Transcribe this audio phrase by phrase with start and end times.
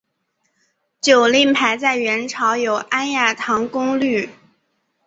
[0.99, 4.29] 酒令牌在元朝有安雅堂觥律。